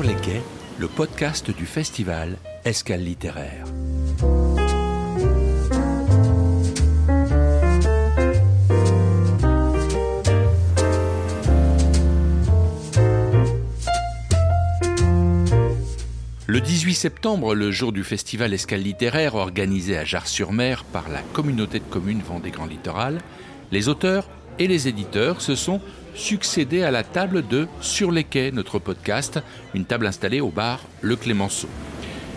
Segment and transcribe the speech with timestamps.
[0.00, 0.42] quais,
[0.78, 3.66] le podcast du festival Escale littéraire.
[16.46, 21.80] Le 18 septembre, le jour du festival Escale littéraire organisé à Jars-sur-Mer par la communauté
[21.80, 23.18] de communes Vendée Grand Littoral,
[23.70, 24.26] les auteurs
[24.58, 25.82] et les éditeurs se sont
[26.14, 29.40] succédés à la table de Sur les quais, notre podcast,
[29.74, 31.68] une table installée au bar Le Clémenceau.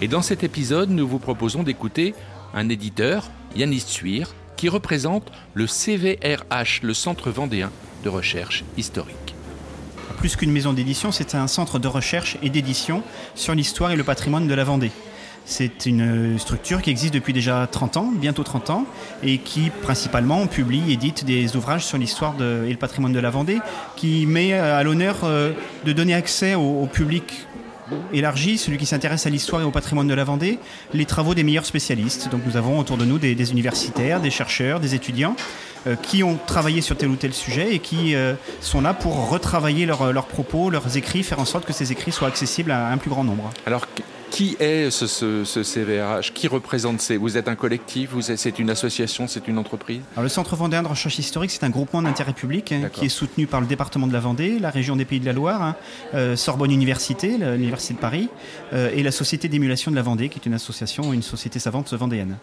[0.00, 2.14] Et dans cet épisode, nous vous proposons d'écouter
[2.54, 7.70] un éditeur, Yanis Suir, qui représente le CVRH, le Centre vendéen
[8.04, 9.34] de recherche historique.
[10.18, 13.02] Plus qu'une maison d'édition, c'est un centre de recherche et d'édition
[13.34, 14.90] sur l'histoire et le patrimoine de la Vendée.
[15.50, 18.84] C'est une structure qui existe depuis déjà 30 ans, bientôt 30 ans,
[19.22, 23.58] et qui principalement publie, édite des ouvrages sur l'histoire et le patrimoine de la Vendée,
[23.96, 25.52] qui met à l'honneur euh,
[25.86, 27.46] de donner accès au, public
[28.12, 30.58] élargi, celui qui s'intéresse à l'histoire et au patrimoine de la Vendée,
[30.92, 32.28] les travaux des meilleurs spécialistes.
[32.30, 36.38] Donc nous avons autour de nous des, universitaires, des chercheurs, des étudiants euh, qui ont
[36.46, 40.70] travaillé sur tel ou tel sujet et qui euh, sont là pour retravailler leurs propos,
[40.70, 43.50] leurs écrits, faire en sorte que ces écrits soient accessibles à un plus grand nombre.
[43.66, 43.86] Alors
[44.30, 47.16] qui est ce, CVRH Qui représente ces?
[47.16, 48.10] Vous êtes un collectif?
[48.20, 49.26] C'est une association?
[49.26, 50.00] C'est une entreprise?
[50.14, 53.10] Alors, Le Centre vendéen de recherche historique, c'est un groupement d'intérêt public hein, qui est
[53.10, 55.76] soutenu par le département de la Vendée, la région des Pays de la Loire, hein,
[56.14, 58.28] euh, Sorbonne Université, l'Université de Paris,
[58.72, 61.92] euh, et la Société d'émulation de la Vendée, qui est une association, une société savante
[61.94, 62.36] vendéenne.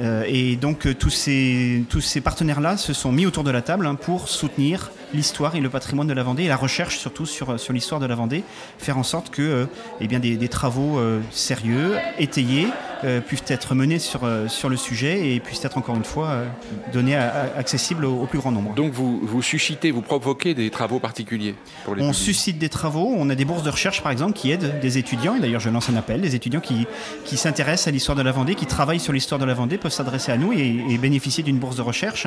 [0.00, 3.86] Euh, et donc tous ces, tous ces partenaires-là se sont mis autour de la table
[3.86, 7.58] hein, pour soutenir l'histoire et le patrimoine de la Vendée et la recherche surtout sur,
[7.58, 8.44] sur l'histoire de la Vendée,
[8.78, 9.66] faire en sorte que
[10.00, 11.00] eh bien, des, des travaux
[11.30, 12.68] sérieux, étayés,
[13.04, 16.30] euh, puissent être menés sur, euh, sur le sujet et puissent être encore une fois
[16.30, 16.46] euh,
[16.92, 18.74] donnés accessibles au, plus grand nombre.
[18.74, 21.54] Donc vous, vous suscitez, vous provoquez des travaux particuliers
[21.84, 24.50] pour les On suscite des travaux, on a des bourses de recherche par exemple qui
[24.50, 26.88] aident des étudiants, et d'ailleurs je lance un appel, des étudiants qui,
[27.24, 29.92] qui s'intéressent à l'histoire de la Vendée, qui travaillent sur l'histoire de la Vendée peuvent
[29.92, 32.26] s'adresser à nous et, bénéficier d'une bourse de recherche.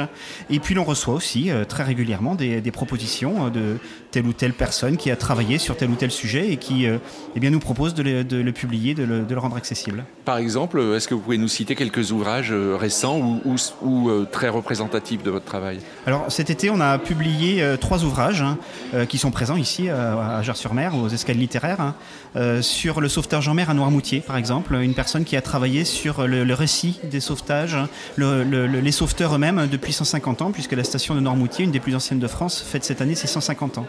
[0.50, 3.78] Et puis l'on reçoit aussi très régulièrement des, des, propositions de
[4.12, 7.40] telle ou telle personne qui a travaillé sur tel ou tel sujet et qui eh
[7.40, 10.06] bien, nous propose de le, de le publier, de le, de le rendre accessible.
[10.26, 14.28] Par exemple, est-ce que vous pouvez nous citer quelques ouvrages euh, récents ou, ou, euh,
[14.32, 15.80] très représentatifs de votre travail?
[16.06, 18.58] Alors cet été, on a publié euh, trois ouvrages hein,
[19.08, 23.70] qui sont présents ici à Gers-sur-Mer, aux escales littéraires, hein, sur le sauvetage en mer
[23.70, 27.88] à Noirmoutier, par exemple, une personne qui a travaillé sur le, récit des sauvetages, hein,
[28.18, 32.20] les sauveteurs eux-mêmes depuis 150 ans, puisque la station de Noirmoutier, une des plus anciennes
[32.20, 33.88] de France, fête cette année ses 150 ans.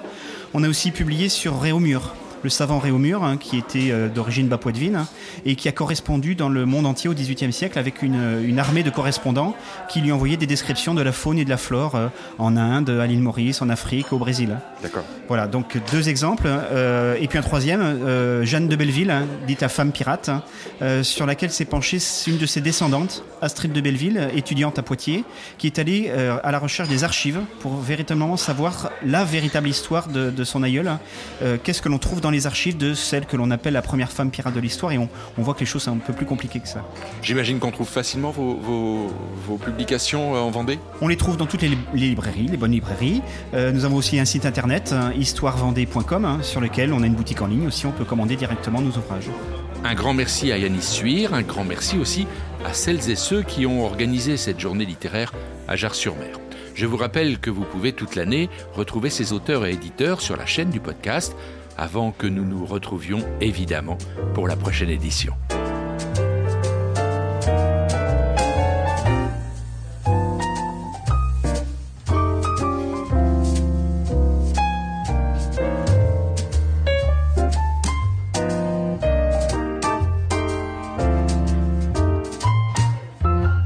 [0.54, 4.96] On a aussi publié sur Réaumur, le savant Réaumur, hein, qui était euh, d'origine bapoitevine
[4.96, 5.08] hein,
[5.44, 8.90] et qui a correspondu dans le monde entier au XVIIIe siècle avec une, armée de
[8.90, 9.56] correspondants
[9.88, 12.08] qui lui envoyaient des descriptions de la faune et de la flore euh,
[12.38, 14.58] en Inde, à l'île Maurice, en Afrique, au Brésil.
[14.82, 15.04] D'accord.
[15.28, 16.46] Voilà, donc deux exemples.
[16.46, 20.30] Euh, et puis un troisième, Jeanne de Belleville, hein, dite la femme pirate,
[21.02, 25.24] sur laquelle s'est penchée une de ses descendantes, Astrid de Belleville, étudiante à Poitiers,
[25.58, 30.30] qui est allée à la recherche des archives pour véritablement savoir la véritable histoire de,
[30.30, 30.90] de son aïeul.
[31.62, 34.30] Qu'est-ce que l'on trouve dans les archives de celle que l'on appelle la première femme
[34.30, 36.68] pirate de l'histoire et on, voit que les choses sont un peu plus compliquées que
[36.68, 36.84] ça.
[37.22, 39.10] J'imagine qu'on trouve facilement vos,
[39.64, 43.22] publications euh, en Vendée On les trouve dans toutes les, librairies, les bonnes librairies.
[43.54, 47.14] Euh, nous avons aussi un site internet, hein, histoirevendée.com, hein, sur lequel on a une
[47.14, 49.28] boutique en ligne aussi, on peut commander directement nos ouvrages.
[49.84, 52.26] Un grand merci à Yanis Suir, un grand merci aussi
[52.64, 55.32] à celles et ceux qui ont organisé cette journée littéraire
[55.68, 56.38] à Jars-sur-Mer.
[56.74, 60.46] Je vous rappelle que vous pouvez toute l'année retrouver ces auteurs et éditeurs sur la
[60.46, 61.36] chaîne du podcast
[61.76, 63.98] avant que nous nous retrouvions évidemment
[64.34, 65.34] pour la prochaine édition.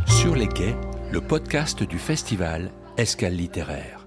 [0.06, 0.76] Sur les quais,
[1.12, 4.05] le podcast du festival Escale littéraire.